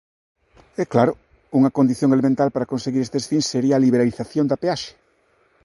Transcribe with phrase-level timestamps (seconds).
[0.81, 1.11] E, claro,
[1.57, 4.91] unha condición elemental para conseguir estes fins sería a liberalización da peaxe.